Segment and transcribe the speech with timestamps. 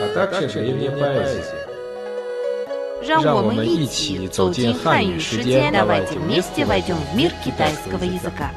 [0.00, 1.68] а также древняя поэзия.
[3.04, 8.52] 让我们让我们一一起起走走进汉进汉语语世界世界， давайте давайте вместе вместе войдем в мир китайского китайского языка.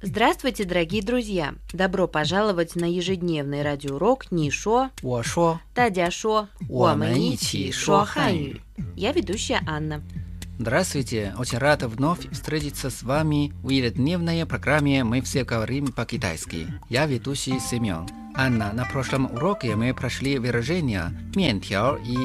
[0.00, 1.54] Здравствуйте, дорогие друзья!
[1.72, 8.60] Добро пожаловать на ежедневный радиоурок Нишо 我说 Тадяшо 我们一起说汉语
[8.94, 10.02] Я ведущая Анна.
[10.59, 16.67] Здравствуйте, очень рад вновь встретиться с вами в ежедневной программе «Мы все говорим по-китайски».
[16.89, 18.05] Я ведущий Семен.
[18.35, 22.17] Анна, на прошлом уроке мы прошли выражения «ментяо» и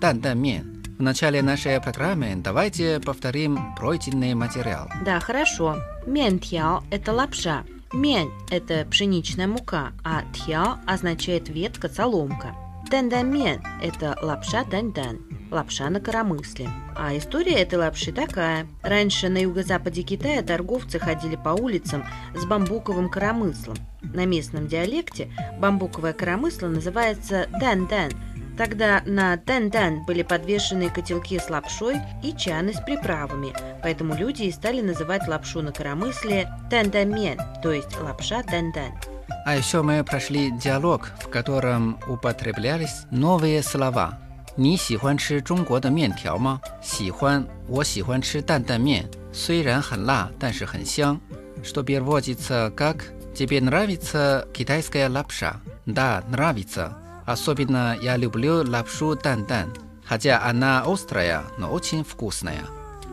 [0.00, 0.82] «дан-дан-мен».
[0.98, 4.88] В начале нашей программы давайте повторим пройденный материал.
[5.04, 5.76] Да, хорошо.
[6.06, 7.62] Мен тяо– это лапша.
[7.92, 12.54] Мен– это пшеничная мука, а тяо означает ветка, соломка.
[12.92, 16.68] Тендамен– это лапша дан-дан, лапша на коромысле.
[16.94, 18.66] А история этой лапши такая.
[18.82, 22.04] Раньше на юго-западе Китая торговцы ходили по улицам
[22.34, 23.78] с бамбуковым коромыслом.
[24.02, 28.10] На местном диалекте бамбуковое коромысло называется дан-дан.
[28.58, 34.52] Тогда на дан-дан были подвешены котелки с лапшой и чаны с приправами, поэтому люди и
[34.52, 38.92] стали называть лапшу на коромысле дан-дан-мен, то есть лапша дан-дан.
[39.45, 44.17] А еще мы прошли диалог, в котором употреблялись новые слова.
[44.57, 46.59] 你喜欢吃中国的面条吗？
[46.81, 51.19] 喜欢，我喜欢吃担担面，虽然很辣，但是很香。
[51.63, 56.97] Что переводится как «Тебе нравится китайская лапша?» Да, нравится.
[57.25, 62.63] Особенно я люблю лапшу дан-дан, хотя она острая, но очень вкусная.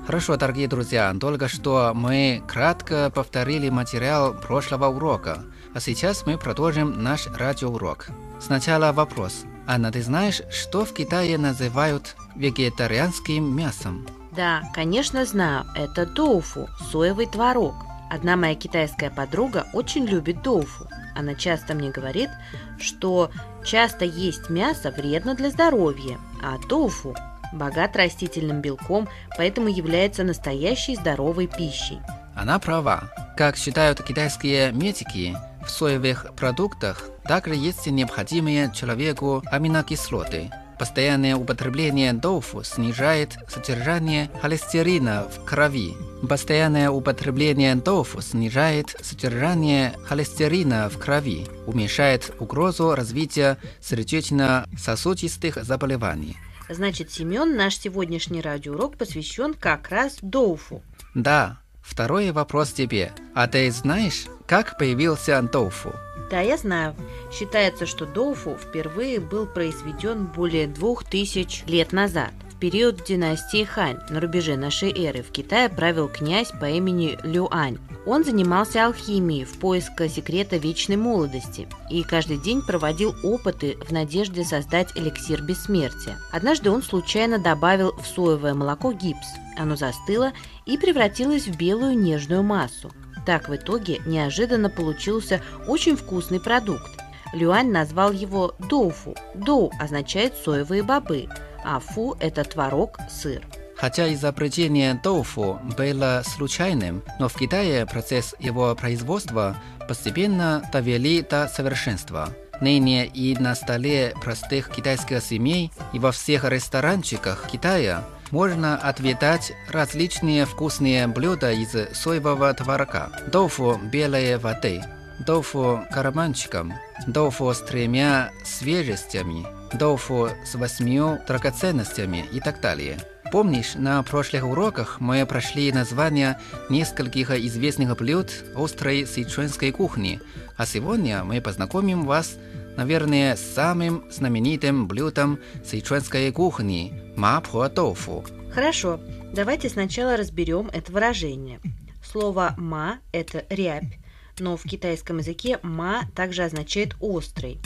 [0.09, 5.43] Хорошо, дорогие друзья, только что мы кратко повторили материал прошлого урока,
[5.75, 8.09] а сейчас мы продолжим наш радиоурок.
[8.39, 9.43] Сначала вопрос.
[9.67, 14.07] Анна, ты знаешь, что в Китае называют вегетарианским мясом?
[14.35, 17.75] Да, конечно знаю, это тофу, соевый творог.
[18.09, 20.87] Одна моя китайская подруга очень любит тофу.
[21.15, 22.31] Она часто мне говорит,
[22.79, 23.29] что
[23.63, 27.15] часто есть мясо вредно для здоровья, а тофу
[27.53, 31.99] богат растительным белком, поэтому является настоящей здоровой пищей.
[32.35, 33.11] Она права.
[33.35, 40.49] Как считают китайские медики, в соевых продуктах также есть необходимые человеку аминокислоты.
[40.79, 45.93] Постоянное употребление тофу снижает содержание холестерина в крови.
[46.27, 56.37] Постоянное употребление тофу снижает содержание холестерина в крови, уменьшает угрозу развития сердечно-сосудистых заболеваний.
[56.69, 60.83] Значит, Семен, наш сегодняшний радиоурок посвящен как раз доуфу.
[61.15, 63.11] Да, второй вопрос тебе.
[63.33, 65.93] А ты знаешь, как появился тофу?
[66.29, 66.95] Да, я знаю.
[67.31, 72.33] Считается, что доуфу впервые был произведен более двух тысяч лет назад.
[72.59, 77.77] Период династии Хань на рубеже нашей эры в Китае правил князь по имени Люань.
[78.05, 84.43] Он занимался алхимией в поиске секрета вечной молодости и каждый день проводил опыты в надежде
[84.43, 86.17] создать эликсир бессмертия.
[86.33, 89.27] Однажды он случайно добавил в соевое молоко гипс.
[89.57, 90.33] Оно застыло
[90.65, 92.91] и превратилось в белую нежную массу.
[93.25, 96.91] Так в итоге неожиданно получился очень вкусный продукт.
[97.31, 99.15] Люань назвал его доуфу.
[99.33, 101.29] Доу означает соевые бобы,
[101.69, 103.41] а фу– это творог, сыр.
[103.75, 109.55] Хотя изобретение тофу было случайным, но в Китае процесс его производства
[109.87, 112.29] постепенно довели до совершенства.
[112.59, 120.45] Ныне и на столе простых китайских семей и во всех ресторанчиках Китая можно отведать различные
[120.45, 123.11] вкусные блюда из соевого творога.
[123.31, 124.83] Тофу белой воды,
[125.25, 126.73] тофу карманчиком,
[127.13, 129.45] тофу с тремя свежестями,
[129.77, 132.97] тофу с восьмью драгоценностями и так далее.
[133.31, 136.39] Помнишь, на прошлых уроках мы прошли названия
[136.69, 140.19] нескольких известных блюд острой сычуанской кухни,
[140.57, 142.37] а сегодня мы познакомим вас,
[142.75, 148.25] наверное, с самым знаменитым блюдом сычуанской кухни– мапхо тофу.
[148.51, 148.99] Хорошо,
[149.31, 151.59] давайте сначала разберем это выражение.
[152.03, 153.99] Слово «ма»– это рябь,
[154.39, 157.59] но в китайском языке «ма» также означает «острый».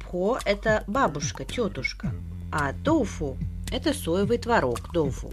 [0.00, 2.12] Пхо– это бабушка, тетушка,
[2.52, 3.36] а тофу–
[3.72, 5.32] это соевый творог, дофу.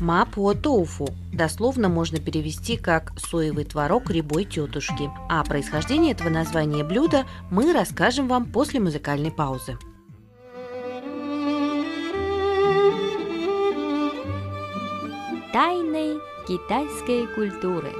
[0.00, 1.08] Мапо тоуфу.
[1.32, 5.10] Дословно можно перевести как «соевый творог рябой тетушки».
[5.28, 9.76] А происхождение этого названия блюда мы расскажем вам после музыкальной паузы.
[15.52, 17.92] Тайны китайской культуры.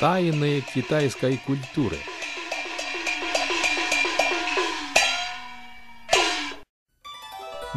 [0.00, 1.98] Тайны китайской культуры.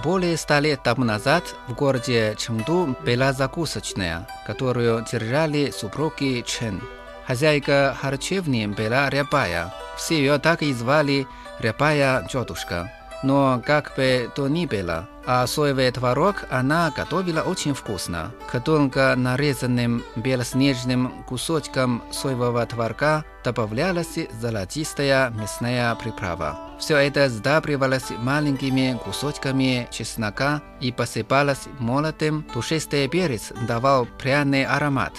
[0.01, 6.81] Более ста лет тому назад в городе Чengду была закусочная, которую держали супруги Чен.
[7.27, 9.73] Хозяйка харчевни была Рябая.
[9.97, 11.27] Все ее так и звали
[11.59, 12.89] Рябая тетушка.
[13.23, 18.31] Но как бы то ни было, а соевый творог она готовила очень вкусно.
[18.51, 26.59] К тонко нарезанным белоснежным кусочкам соевого творога добавлялась золотистая мясная приправа.
[26.77, 32.45] Все это сдабривалось маленькими кусочками чеснока и посыпалось молотым.
[32.53, 35.13] Душистый перец давал пряный аромат.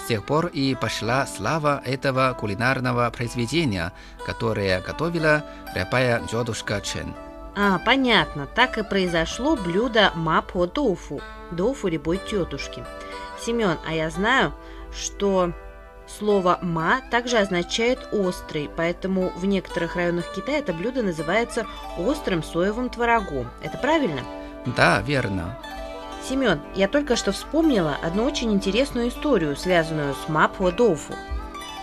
[0.00, 3.92] С тех пор и пошла слава этого кулинарного произведения,
[4.24, 5.44] которое готовила
[5.74, 7.14] рябая тетушка Чен.
[7.56, 12.84] А, понятно, так и произошло блюдо мапо доуфу, доуфу рябой тетушки.
[13.40, 14.52] Семен, а я знаю,
[14.92, 15.52] что
[16.06, 21.66] слово ма также означает острый, поэтому в некоторых районах Китая это блюдо называется
[21.98, 23.50] острым соевым творогом.
[23.62, 24.22] Это правильно?
[24.76, 25.58] Да, верно.
[26.28, 31.14] Семен, я только что вспомнила одну очень интересную историю, связанную с мапо доуфу.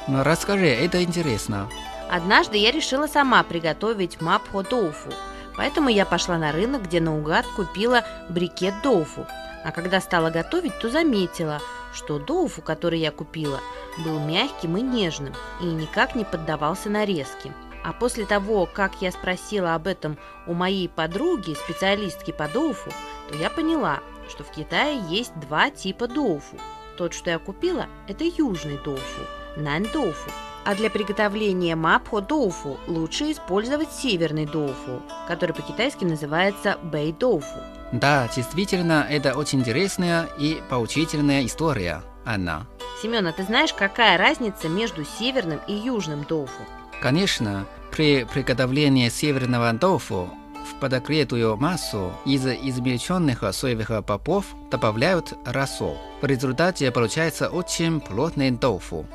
[0.08, 1.68] Но расскажи, это интересно.
[2.10, 5.10] Однажды я решила сама приготовить мапо доуфу,
[5.58, 9.26] поэтому я пошла на рынок, где наугад купила брикет доуфу.
[9.64, 11.60] А когда стала готовить, то заметила,
[11.94, 13.60] что доуфу, который я купила,
[14.04, 17.52] был мягким и нежным и никак не поддавался нарезке.
[17.84, 20.18] А после того, как я спросила об этом
[20.48, 22.92] у моей подруги, специалистки по доуфу,
[23.30, 24.00] то я поняла,
[24.30, 26.58] что в Китае есть два типа доуфу.
[26.98, 29.22] Тот, что я купила, это южный доуфу,
[29.56, 30.32] нань доуфу.
[30.66, 37.60] А для приготовления мапхо доуфу лучше использовать северный доуфу, который по-китайски называется бэй доуфу.
[37.92, 42.66] Да, действительно, это очень интересная и поучительная история, Анна.
[43.00, 46.64] Семен, а ты знаешь, какая разница между северным и южным доуфу?
[47.00, 50.30] Конечно, при приготовлении северного тофу
[50.66, 56.00] в подогретую массу из измельченных соевых бобов добавляют рассол.
[56.22, 59.06] В результате получается очень плотный тофу,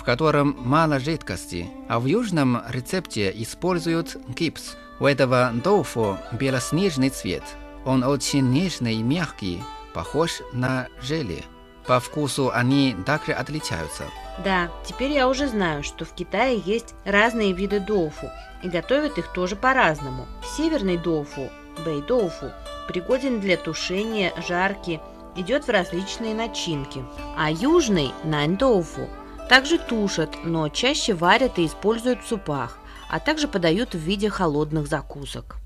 [0.00, 4.78] в котором мало жидкости, а в южном рецепте используют гипс.
[4.98, 7.42] У этого тофу белоснежный цвет.
[7.84, 9.62] Он очень нежный и мягкий,
[9.92, 11.44] похож на желе.
[11.86, 14.04] По вкусу они также отличаются.
[14.42, 18.30] Да, теперь я уже знаю, что в Китае есть разные виды доуфу,
[18.62, 20.26] и готовят их тоже по-разному.
[20.56, 21.50] Северный доуфу,
[21.84, 22.52] бэй доуфу,
[22.88, 24.98] пригоден для тушения, жарки,
[25.36, 27.04] идет в различные начинки.
[27.36, 29.06] А южный, нань доуфу,
[29.49, 32.77] также тушат, но чаще варят и используют в супах,
[33.09, 35.57] а также подают в виде холодных закусок.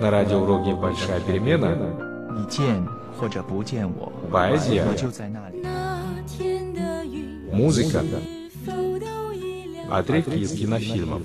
[0.00, 1.74] На радиоуроке «Большая перемена»
[2.30, 2.86] 你见
[3.18, 5.64] 或者不见我， поэзия, 我就在那里。
[7.52, 8.04] музыка,
[9.90, 11.22] отрывки из кинофильмов.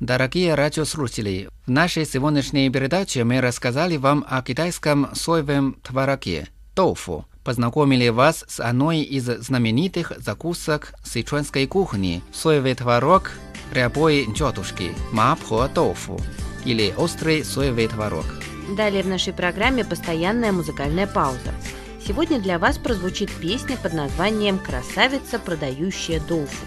[0.00, 6.46] Дорогие радиослушатели, в нашей сегодняшней передаче мы рассказали вам о китайском соевом твороге–
[6.76, 7.26] тофу.
[7.42, 13.32] Познакомили вас с одной из знаменитых закусок сычуанской кухни– соевый творог
[13.72, 16.20] рябой тетушки– мапхо тофу
[16.64, 18.26] или острый соевый творог.
[18.76, 21.52] Далее в нашей программе постоянная музыкальная пауза.
[22.06, 26.66] Сегодня для вас прозвучит песня под названием «Красавица, продающая доуфу».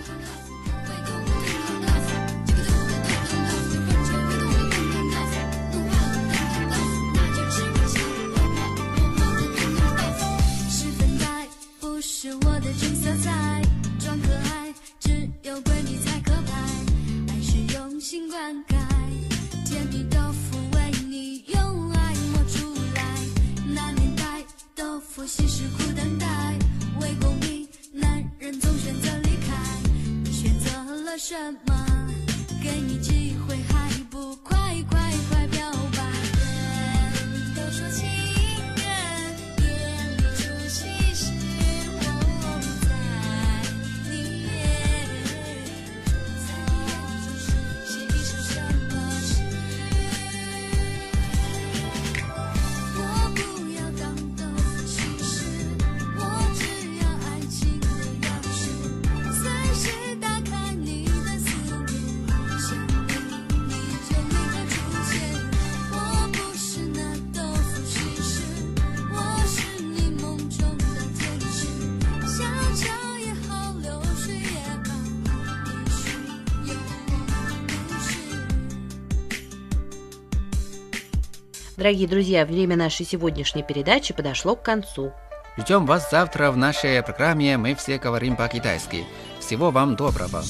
[81.82, 85.12] Дорогие друзья, время нашей сегодняшней передачи подошло к концу.
[85.58, 89.04] Ждем вас завтра в нашей программе «Мы все говорим по-китайски».
[89.40, 90.44] Всего вам доброго.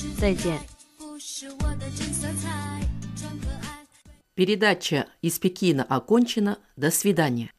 [4.34, 6.58] Передача из Пекина окончена.
[6.76, 7.50] До свидания.